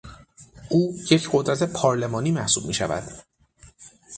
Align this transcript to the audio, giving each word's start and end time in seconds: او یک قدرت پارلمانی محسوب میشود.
او 0.69 0.95
یک 1.11 1.29
قدرت 1.33 1.63
پارلمانی 1.63 2.31
محسوب 2.31 2.65
میشود. 2.65 3.23